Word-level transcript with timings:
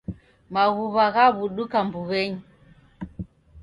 Maghuw'a 0.53 1.05
ghaw'uduka 1.15 1.77
mbuw'enyi. 1.87 2.39